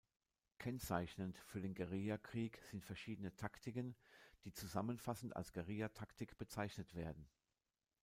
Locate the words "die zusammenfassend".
4.45-5.35